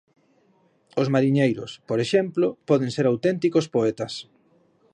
Os 1.01 1.11
mariñeiros, 1.13 1.71
por 1.89 1.99
exemplo, 2.05 2.47
poden 2.69 2.89
ser 2.95 3.05
auténticos 3.07 3.65
poetas. 3.75 4.13